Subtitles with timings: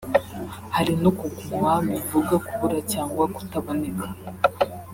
[0.75, 4.07] hari no kuguma bivuga kubura cyangwa kutaboneka